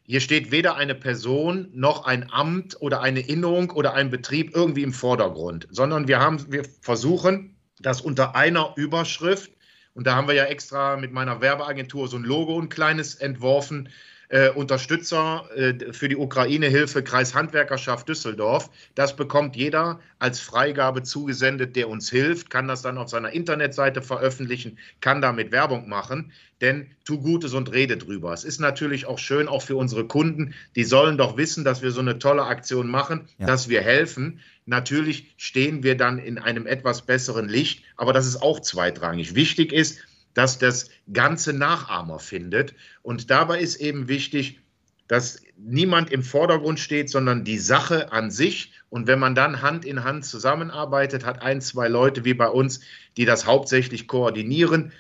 [0.08, 4.84] hier steht weder eine Person noch ein Amt oder eine Innung oder ein Betrieb irgendwie
[4.84, 9.52] im Vordergrund, sondern wir, haben, wir versuchen, das unter einer Überschrift,
[9.94, 13.90] und da haben wir ja extra mit meiner Werbeagentur so ein Logo, ein kleines entworfen,
[14.30, 18.70] äh, Unterstützer äh, für die Ukraine-Hilfe Kreis Handwerkerschaft Düsseldorf.
[18.96, 24.02] Das bekommt jeder als Freigabe zugesendet, der uns hilft, kann das dann auf seiner Internetseite
[24.02, 28.34] veröffentlichen, kann damit Werbung machen, denn tu Gutes und rede drüber.
[28.34, 31.92] Es ist natürlich auch schön, auch für unsere Kunden, die sollen doch wissen, dass wir
[31.92, 33.46] so eine tolle Aktion machen, ja.
[33.46, 34.40] dass wir helfen.
[34.66, 39.36] Natürlich stehen wir dann in einem etwas besseren Licht, aber das ist auch zweitrangig.
[39.36, 40.00] Wichtig ist,
[40.38, 42.76] dass das Ganze Nachahmer findet.
[43.02, 44.60] Und dabei ist eben wichtig,
[45.08, 48.72] dass niemand im Vordergrund steht, sondern die Sache an sich.
[48.90, 52.82] Und wenn man dann Hand in Hand zusammenarbeitet, hat ein, zwei Leute wie bei uns,
[53.18, 54.92] die das hauptsächlich koordinieren,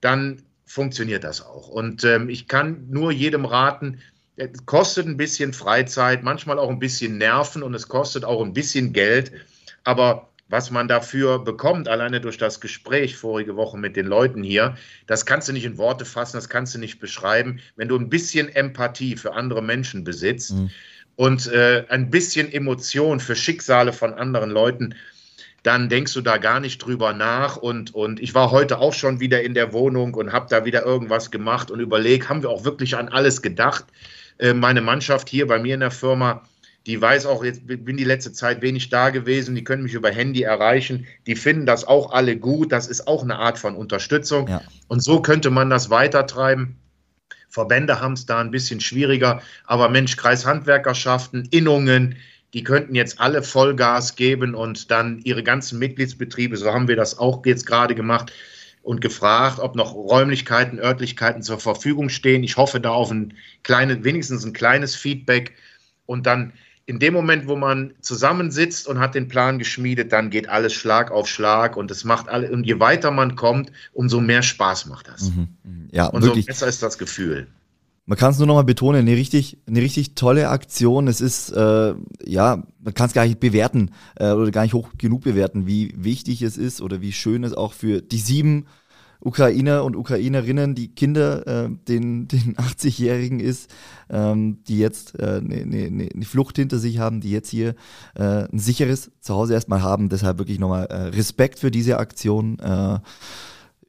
[0.00, 1.68] dann funktioniert das auch.
[1.68, 3.98] Und ähm, ich kann nur jedem raten,
[4.36, 8.52] es kostet ein bisschen Freizeit, manchmal auch ein bisschen Nerven und es kostet auch ein
[8.52, 9.32] bisschen Geld.
[9.82, 14.76] Aber was man dafür bekommt, alleine durch das Gespräch vorige Woche mit den Leuten hier,
[15.06, 17.60] das kannst du nicht in Worte fassen, das kannst du nicht beschreiben.
[17.74, 20.70] Wenn du ein bisschen Empathie für andere Menschen besitzt mhm.
[21.16, 24.94] und äh, ein bisschen Emotion für Schicksale von anderen Leuten,
[25.66, 27.56] dann denkst du da gar nicht drüber nach.
[27.56, 30.84] Und, und ich war heute auch schon wieder in der Wohnung und habe da wieder
[30.84, 33.84] irgendwas gemacht und überlegt, haben wir auch wirklich an alles gedacht?
[34.38, 36.44] Äh, meine Mannschaft hier bei mir in der Firma,
[36.86, 40.10] die weiß auch, jetzt bin die letzte Zeit wenig da gewesen, die können mich über
[40.10, 44.48] Handy erreichen, die finden das auch alle gut, das ist auch eine Art von Unterstützung.
[44.48, 44.62] Ja.
[44.86, 46.76] Und so könnte man das weitertreiben.
[47.48, 52.16] Verbände haben es da ein bisschen schwieriger, aber Mensch, Kreishandwerkerschaften, Innungen,
[52.54, 57.18] die könnten jetzt alle Vollgas geben und dann ihre ganzen Mitgliedsbetriebe, so haben wir das
[57.18, 58.32] auch jetzt gerade gemacht,
[58.86, 62.44] und gefragt, ob noch Räumlichkeiten, Örtlichkeiten zur Verfügung stehen.
[62.44, 65.54] Ich hoffe da auf ein kleines, wenigstens ein kleines Feedback.
[66.06, 66.52] Und dann
[66.86, 71.10] in dem Moment, wo man zusammensitzt und hat den Plan geschmiedet, dann geht alles Schlag
[71.10, 75.08] auf Schlag und es macht alle, und je weiter man kommt, umso mehr Spaß macht
[75.08, 75.30] das.
[75.30, 75.48] Mhm.
[75.64, 75.88] mhm.
[75.90, 76.44] Ja, und wirklich.
[76.44, 77.48] so besser ist das Gefühl.
[78.08, 81.08] Man kann es nur noch mal betonen, eine richtig, eine richtig tolle Aktion.
[81.08, 81.94] Es ist, äh,
[82.24, 85.92] ja, man kann es gar nicht bewerten äh, oder gar nicht hoch genug bewerten, wie
[85.96, 88.66] wichtig es ist oder wie schön es auch für die sieben
[89.20, 93.70] Ukrainer und Ukrainerinnen, die Kinder, äh, den, den 80-Jährigen ist,
[94.10, 97.74] ähm, die jetzt eine äh, ne, ne, ne Flucht hinter sich haben, die jetzt hier
[98.14, 100.08] äh, ein sicheres Zuhause erstmal haben.
[100.08, 102.58] Deshalb wirklich nochmal äh, Respekt für diese Aktion.
[102.58, 102.98] Äh,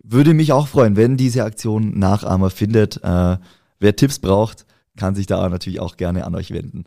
[0.03, 3.03] würde mich auch freuen, wenn diese Aktion Nachahmer findet.
[3.03, 3.37] Äh,
[3.79, 4.65] wer Tipps braucht,
[4.97, 6.85] kann sich da natürlich auch gerne an euch wenden.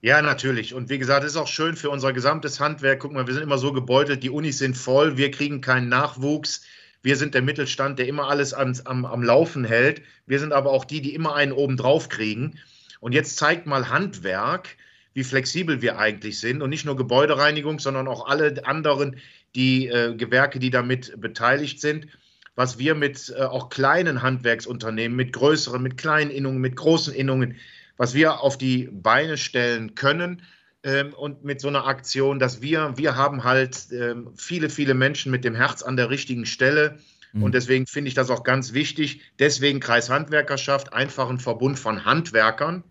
[0.00, 0.74] Ja, natürlich.
[0.74, 3.00] Und wie gesagt, es ist auch schön für unser gesamtes Handwerk.
[3.00, 6.60] Guck mal, wir sind immer so gebeutelt, die Unis sind voll, wir kriegen keinen Nachwuchs.
[7.04, 10.00] Wir sind der Mittelstand, der immer alles am, am, am Laufen hält.
[10.24, 12.58] Wir sind aber auch die, die immer einen oben drauf kriegen.
[12.98, 14.70] Und jetzt zeigt mal Handwerk,
[15.12, 16.62] wie flexibel wir eigentlich sind.
[16.62, 19.16] Und nicht nur Gebäudereinigung, sondern auch alle anderen
[19.54, 22.06] die äh, Gewerke, die damit beteiligt sind.
[22.54, 27.56] Was wir mit äh, auch kleinen Handwerksunternehmen, mit größeren, mit kleinen Innungen, mit großen Innungen,
[27.98, 30.40] was wir auf die Beine stellen können
[30.84, 35.32] ähm, und mit so einer Aktion, dass wir, wir haben halt ähm, viele, viele Menschen
[35.32, 36.98] mit dem Herz an der richtigen Stelle.
[37.32, 37.42] Mhm.
[37.42, 39.22] Und deswegen finde ich das auch ganz wichtig.
[39.38, 42.84] Deswegen Kreishandwerkerschaft, einfach ein Verbund von Handwerkern,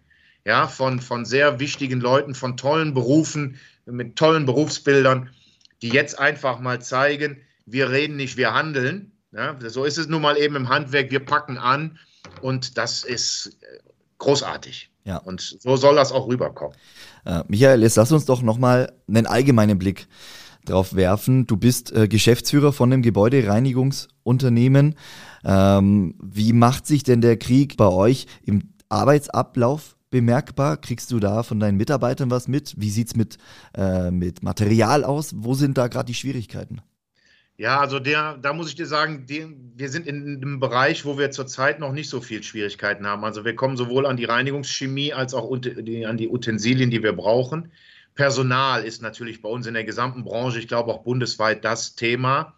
[0.44, 5.30] ja, von, von sehr wichtigen Leuten, von tollen Berufen, mit tollen Berufsbildern,
[5.82, 9.12] die jetzt einfach mal zeigen, wir reden nicht, wir handeln.
[9.32, 11.98] Ja, so ist es nun mal eben im Handwerk, wir packen an
[12.42, 13.80] und das ist äh,
[14.18, 14.93] großartig.
[15.06, 15.18] Ja.
[15.18, 16.76] Und so soll das auch rüberkommen.
[17.26, 20.08] Äh, Michael, jetzt lass uns doch nochmal einen allgemeinen Blick
[20.66, 21.46] drauf werfen.
[21.46, 24.96] Du bist äh, Geschäftsführer von einem Gebäudereinigungsunternehmen.
[25.44, 30.78] Ähm, wie macht sich denn der Krieg bei euch im Arbeitsablauf bemerkbar?
[30.78, 32.76] Kriegst du da von deinen Mitarbeitern was mit?
[32.78, 33.38] Wie sieht es mit,
[33.76, 35.34] äh, mit Material aus?
[35.36, 36.82] Wo sind da gerade die Schwierigkeiten?
[37.58, 41.20] Ja, also der, da muss ich dir sagen, die, wir sind in einem Bereich, wo
[41.20, 43.24] wir zurzeit noch nicht so viel Schwierigkeiten haben.
[43.24, 45.62] Also wir kommen sowohl an die Reinigungschemie als auch an
[46.18, 47.72] die Utensilien, die wir brauchen.
[48.16, 52.56] Personal ist natürlich bei uns in der gesamten Branche, ich glaube auch bundesweit, das Thema.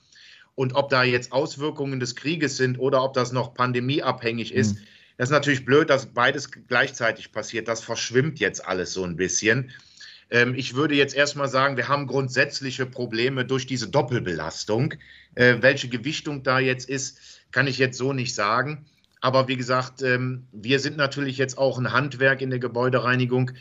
[0.56, 4.86] Und ob da jetzt Auswirkungen des Krieges sind oder ob das noch pandemieabhängig ist, mhm.
[5.18, 7.68] das ist natürlich blöd, dass beides gleichzeitig passiert.
[7.68, 9.72] Das verschwimmt jetzt alles so ein bisschen.
[10.30, 14.96] Ähm, ich würde jetzt erstmal sagen, wir haben grundsätzliche Probleme durch diese Doppelbelastung.
[15.36, 18.86] Äh, welche Gewichtung da jetzt ist, kann ich jetzt so nicht sagen.
[19.22, 23.52] Aber wie gesagt, ähm, wir sind natürlich jetzt auch ein Handwerk in der Gebäudereinigung,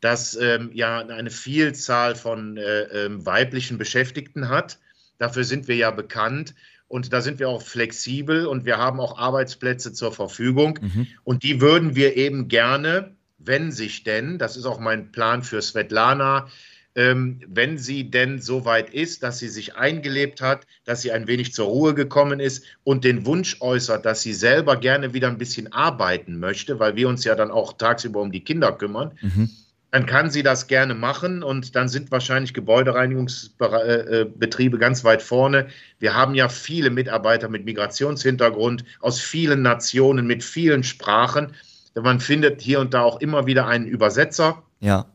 [0.00, 4.80] das ähm, ja eine Vielzahl von äh, weiblichen Beschäftigten hat.
[5.18, 6.54] Dafür sind wir ja bekannt.
[6.88, 10.78] Und da sind wir auch flexibel und wir haben auch Arbeitsplätze zur Verfügung.
[10.82, 11.06] Mhm.
[11.24, 15.60] Und die würden wir eben gerne wenn sich denn, das ist auch mein Plan für
[15.60, 16.48] Svetlana,
[16.94, 21.26] ähm, wenn sie denn so weit ist, dass sie sich eingelebt hat, dass sie ein
[21.26, 25.38] wenig zur Ruhe gekommen ist und den Wunsch äußert, dass sie selber gerne wieder ein
[25.38, 29.48] bisschen arbeiten möchte, weil wir uns ja dann auch tagsüber um die Kinder kümmern, mhm.
[29.90, 35.68] dann kann sie das gerne machen und dann sind wahrscheinlich Gebäudereinigungsbetriebe ganz weit vorne.
[35.98, 41.54] Wir haben ja viele Mitarbeiter mit Migrationshintergrund aus vielen Nationen, mit vielen Sprachen.
[41.94, 44.62] Man findet hier und da auch immer wieder einen Übersetzer.
[44.80, 45.06] Ja.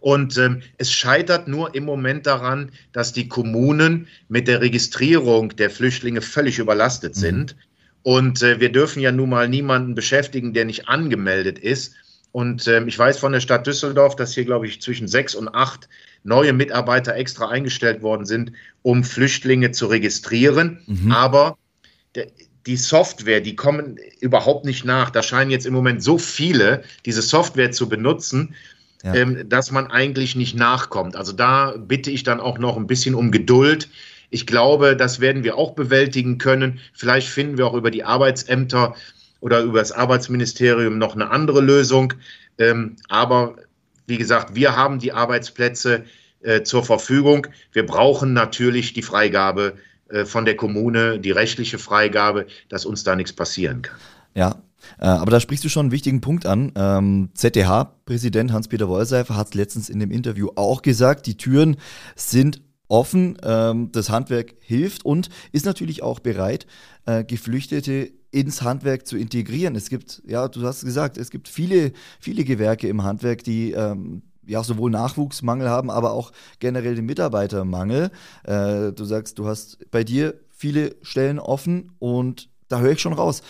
[0.00, 5.70] Und ähm, es scheitert nur im Moment daran, dass die Kommunen mit der Registrierung der
[5.70, 7.20] Flüchtlinge völlig überlastet mhm.
[7.20, 7.56] sind.
[8.02, 11.94] Und äh, wir dürfen ja nun mal niemanden beschäftigen, der nicht angemeldet ist.
[12.32, 15.48] Und ähm, ich weiß von der Stadt Düsseldorf, dass hier, glaube ich, zwischen sechs und
[15.48, 15.88] acht
[16.22, 20.82] neue Mitarbeiter extra eingestellt worden sind, um Flüchtlinge zu registrieren.
[20.86, 21.12] Mhm.
[21.12, 21.56] Aber
[22.14, 22.26] der,
[22.66, 25.10] die Software, die kommen überhaupt nicht nach.
[25.10, 28.54] Da scheinen jetzt im Moment so viele diese Software zu benutzen,
[29.02, 29.14] ja.
[29.14, 31.16] ähm, dass man eigentlich nicht nachkommt.
[31.16, 33.88] Also da bitte ich dann auch noch ein bisschen um Geduld.
[34.30, 36.80] Ich glaube, das werden wir auch bewältigen können.
[36.94, 38.94] Vielleicht finden wir auch über die Arbeitsämter
[39.40, 42.14] oder über das Arbeitsministerium noch eine andere Lösung.
[42.58, 43.56] Ähm, aber
[44.06, 46.04] wie gesagt, wir haben die Arbeitsplätze
[46.40, 47.46] äh, zur Verfügung.
[47.72, 49.76] Wir brauchen natürlich die Freigabe
[50.24, 53.96] von der Kommune, die rechtliche Freigabe, dass uns da nichts passieren kann.
[54.34, 54.62] Ja,
[54.98, 56.72] äh, aber da sprichst du schon einen wichtigen Punkt an.
[56.76, 61.76] Ähm, ZDH-Präsident Hans-Peter Wollseifer hat letztens in dem Interview auch gesagt, die Türen
[62.16, 66.66] sind offen, ähm, das Handwerk hilft und ist natürlich auch bereit,
[67.06, 69.76] äh, Geflüchtete ins Handwerk zu integrieren.
[69.76, 74.22] Es gibt, ja, du hast gesagt, es gibt viele, viele Gewerke im Handwerk, die ähm,
[74.46, 78.10] ja sowohl Nachwuchsmangel haben, aber auch generell den Mitarbeitermangel.
[78.44, 83.12] Äh, du sagst, du hast bei dir viele Stellen offen und da höre ich schon
[83.12, 83.42] raus.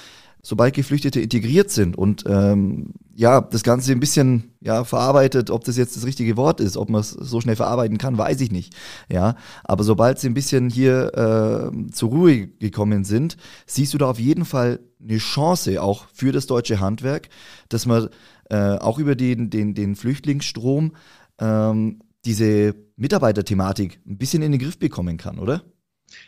[0.42, 5.78] Sobald Geflüchtete integriert sind und ähm, ja, das Ganze ein bisschen ja, verarbeitet, ob das
[5.78, 8.74] jetzt das richtige Wort ist, ob man es so schnell verarbeiten kann, weiß ich nicht.
[9.10, 14.10] Ja, aber sobald sie ein bisschen hier äh, zur Ruhe gekommen sind, siehst du da
[14.10, 17.28] auf jeden Fall eine Chance auch für das deutsche Handwerk,
[17.68, 18.08] dass man
[18.50, 20.96] äh, auch über den, den, den Flüchtlingsstrom
[21.40, 25.62] ähm, diese Mitarbeiterthematik ein bisschen in den Griff bekommen kann, oder?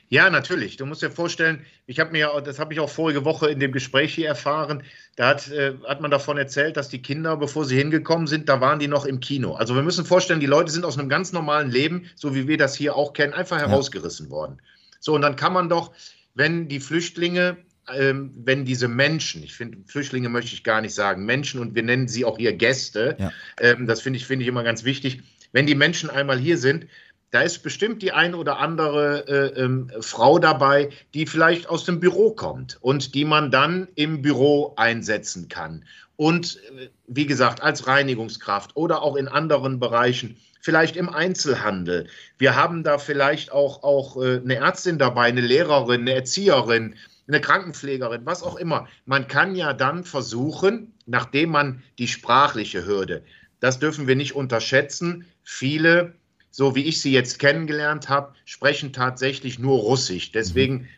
[0.08, 0.76] Ja, natürlich.
[0.76, 3.72] Du musst dir vorstellen, ich habe mir, das habe ich auch vorige Woche in dem
[3.72, 4.82] Gespräch hier erfahren,
[5.16, 8.60] da hat, äh, hat man davon erzählt, dass die Kinder, bevor sie hingekommen sind, da
[8.60, 9.54] waren die noch im Kino.
[9.54, 12.58] Also wir müssen vorstellen, die Leute sind aus einem ganz normalen Leben, so wie wir
[12.58, 14.32] das hier auch kennen, einfach herausgerissen ja.
[14.32, 14.62] worden.
[15.00, 15.92] So, und dann kann man doch,
[16.34, 17.56] wenn die Flüchtlinge
[17.94, 21.82] ähm, wenn diese Menschen, ich finde, Flüchtlinge möchte ich gar nicht sagen, Menschen und wir
[21.82, 23.32] nennen sie auch hier Gäste, ja.
[23.60, 25.22] ähm, das finde ich, finde ich immer ganz wichtig,
[25.52, 26.86] wenn die Menschen einmal hier sind,
[27.30, 32.00] da ist bestimmt die ein oder andere äh, ähm, Frau dabei, die vielleicht aus dem
[32.00, 35.84] Büro kommt und die man dann im Büro einsetzen kann.
[36.16, 42.08] Und äh, wie gesagt, als Reinigungskraft oder auch in anderen Bereichen, vielleicht im Einzelhandel.
[42.38, 46.94] Wir haben da vielleicht auch, auch äh, eine Ärztin dabei, eine Lehrerin, eine Erzieherin,
[47.28, 48.88] eine Krankenpflegerin, was auch immer.
[49.04, 53.24] Man kann ja dann versuchen, nachdem man die sprachliche Hürde,
[53.60, 56.14] das dürfen wir nicht unterschätzen, viele,
[56.50, 60.32] so wie ich sie jetzt kennengelernt habe, sprechen tatsächlich nur Russisch.
[60.32, 60.88] Deswegen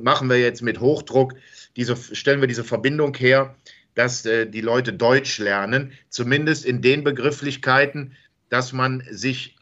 [0.00, 1.34] machen wir jetzt mit Hochdruck,
[1.76, 3.54] diese, stellen wir diese Verbindung her,
[3.94, 8.12] dass äh, die Leute Deutsch lernen, zumindest in den Begrifflichkeiten,
[8.48, 9.56] dass man sich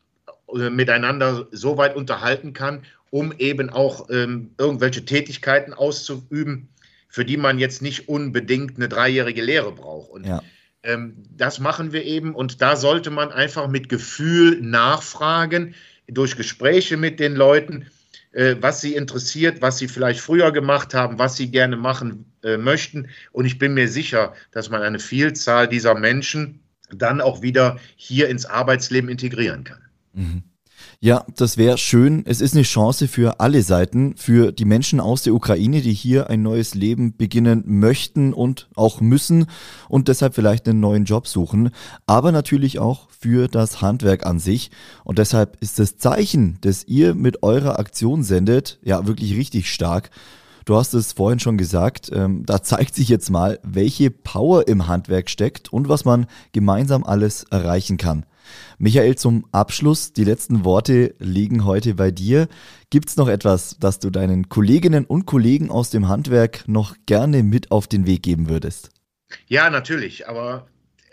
[0.55, 6.68] äh, miteinander so weit unterhalten kann um eben auch ähm, irgendwelche Tätigkeiten auszuüben,
[7.09, 10.11] für die man jetzt nicht unbedingt eine dreijährige Lehre braucht.
[10.11, 10.42] Und ja.
[10.83, 15.77] ähm, das machen wir eben und da sollte man einfach mit Gefühl nachfragen,
[16.09, 17.87] durch Gespräche mit den Leuten,
[18.33, 22.57] äh, was sie interessiert, was sie vielleicht früher gemacht haben, was sie gerne machen äh,
[22.57, 23.07] möchten.
[23.31, 26.59] Und ich bin mir sicher, dass man eine Vielzahl dieser Menschen
[26.90, 29.83] dann auch wieder hier ins Arbeitsleben integrieren kann.
[30.14, 30.42] Mhm.
[31.00, 32.22] Ja, das wäre schön.
[32.26, 36.30] Es ist eine Chance für alle Seiten, für die Menschen aus der Ukraine, die hier
[36.30, 39.46] ein neues Leben beginnen möchten und auch müssen
[39.88, 41.70] und deshalb vielleicht einen neuen Job suchen,
[42.07, 44.70] aber natürlich auch für das Handwerk an sich.
[45.04, 50.11] Und deshalb ist das Zeichen, das ihr mit eurer Aktion sendet, ja wirklich richtig stark.
[50.64, 54.88] Du hast es vorhin schon gesagt, ähm, da zeigt sich jetzt mal, welche Power im
[54.88, 58.24] Handwerk steckt und was man gemeinsam alles erreichen kann.
[58.79, 62.49] Michael, zum Abschluss, die letzten Worte liegen heute bei dir.
[62.90, 67.43] Gibt es noch etwas, das du deinen Kolleginnen und Kollegen aus dem Handwerk noch gerne
[67.43, 68.90] mit auf den Weg geben würdest?
[69.47, 70.67] Ja, natürlich, aber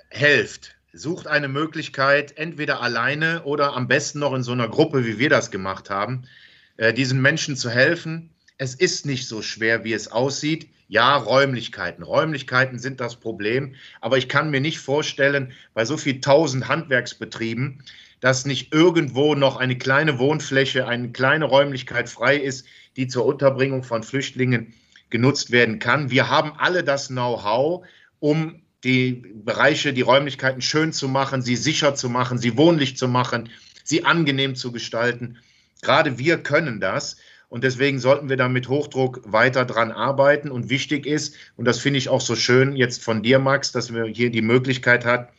[0.09, 0.75] helft.
[0.93, 5.29] Sucht eine Möglichkeit, entweder alleine oder am besten noch in so einer Gruppe, wie wir
[5.29, 6.23] das gemacht haben,
[6.77, 8.29] äh, diesen Menschen zu helfen.
[8.61, 10.69] Es ist nicht so schwer, wie es aussieht.
[10.87, 12.03] Ja, Räumlichkeiten.
[12.03, 13.73] Räumlichkeiten sind das Problem.
[14.01, 17.83] Aber ich kann mir nicht vorstellen, bei so viel tausend Handwerksbetrieben,
[18.19, 23.81] dass nicht irgendwo noch eine kleine Wohnfläche, eine kleine Räumlichkeit frei ist, die zur Unterbringung
[23.81, 24.75] von Flüchtlingen
[25.09, 26.11] genutzt werden kann.
[26.11, 27.83] Wir haben alle das Know-how,
[28.19, 33.07] um die Bereiche, die Räumlichkeiten schön zu machen, sie sicher zu machen, sie wohnlich zu
[33.07, 33.49] machen,
[33.83, 35.39] sie angenehm zu gestalten.
[35.81, 37.17] Gerade wir können das.
[37.51, 40.49] Und deswegen sollten wir da mit Hochdruck weiter dran arbeiten.
[40.51, 43.93] Und wichtig ist, und das finde ich auch so schön jetzt von dir, Max, dass
[43.93, 45.33] wir hier die Möglichkeit hat,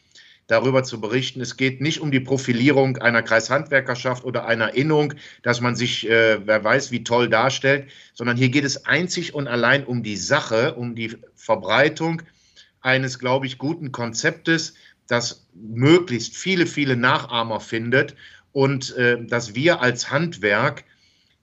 [0.47, 1.41] darüber zu berichten.
[1.41, 6.47] Es geht nicht um die Profilierung einer Kreishandwerkerschaft oder einer Innung, dass man sich, äh,
[6.47, 10.75] wer weiß, wie toll darstellt, sondern hier geht es einzig und allein um die Sache,
[10.75, 12.21] um die Verbreitung
[12.83, 14.75] eines, glaube ich, guten Konzeptes,
[15.07, 18.17] das möglichst viele, viele Nachahmer findet
[18.53, 20.85] und äh, dass wir als Handwerk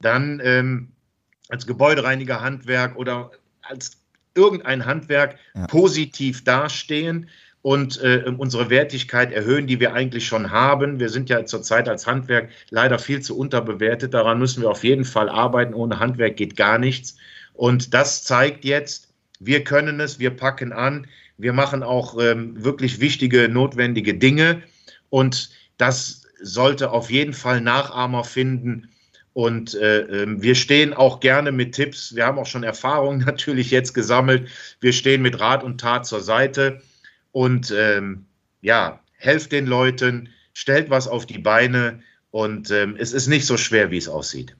[0.01, 0.91] dann ähm,
[1.49, 3.31] als Gebäudereiniger Handwerk oder
[3.61, 3.97] als
[4.35, 5.67] irgendein Handwerk ja.
[5.67, 7.29] positiv dastehen
[7.61, 10.99] und äh, unsere Wertigkeit erhöhen, die wir eigentlich schon haben.
[10.99, 14.13] Wir sind ja zurzeit als Handwerk leider viel zu unterbewertet.
[14.13, 15.73] Daran müssen wir auf jeden Fall arbeiten.
[15.73, 17.17] Ohne Handwerk geht gar nichts.
[17.53, 19.09] Und das zeigt jetzt,
[19.41, 21.07] wir können es, wir packen an,
[21.37, 24.61] wir machen auch ähm, wirklich wichtige, notwendige Dinge.
[25.09, 28.89] Und das sollte auf jeden Fall Nachahmer finden
[29.39, 32.13] und äh, ähm, wir stehen auch gerne mit Tipps.
[32.13, 34.49] Wir haben auch schon Erfahrungen natürlich jetzt gesammelt.
[34.81, 36.81] Wir stehen mit Rat und Tat zur Seite.
[37.31, 38.25] Und ähm,
[38.59, 42.01] ja, helft den Leuten, stellt was auf die Beine.
[42.31, 44.57] Und ähm, es ist nicht so schwer, wie es aussieht.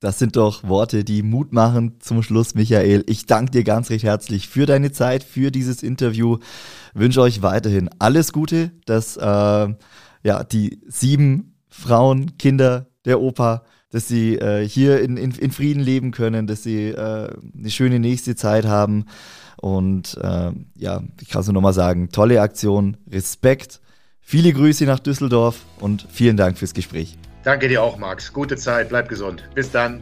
[0.00, 3.04] Das sind doch Worte, die Mut machen zum Schluss, Michael.
[3.06, 6.40] Ich danke dir ganz recht herzlich für deine Zeit, für dieses Interview.
[6.92, 14.08] Wünsche euch weiterhin alles Gute, dass äh, ja, die sieben Frauen, Kinder der Opa dass
[14.08, 18.34] sie äh, hier in, in, in, Frieden leben können, dass sie äh, eine schöne nächste
[18.34, 19.06] Zeit haben.
[19.56, 23.80] Und äh, ja, ich kann es nur nochmal sagen, tolle Aktion, Respekt,
[24.20, 27.16] viele Grüße nach Düsseldorf und vielen Dank fürs Gespräch.
[27.44, 28.32] Danke dir auch, Max.
[28.32, 29.48] Gute Zeit, bleib gesund.
[29.54, 30.00] Bis dann.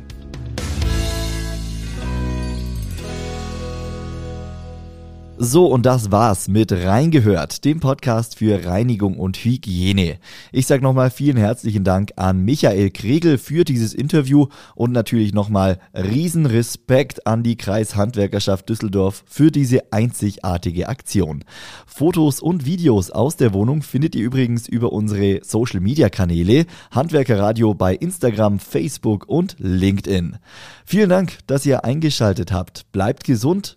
[5.45, 10.19] So, und das war's mit Reingehört, dem Podcast für Reinigung und Hygiene.
[10.53, 15.81] Ich sage nochmal vielen herzlichen Dank an Michael Kregel für dieses Interview und natürlich nochmal
[15.95, 21.43] riesen Respekt an die Kreishandwerkerschaft Düsseldorf für diese einzigartige Aktion.
[21.89, 27.75] Fotos und Videos aus der Wohnung findet ihr übrigens über unsere Social Media Kanäle Handwerkerradio
[27.75, 30.37] bei Instagram, Facebook und LinkedIn.
[30.85, 32.93] Vielen Dank, dass ihr eingeschaltet habt.
[32.93, 33.77] Bleibt gesund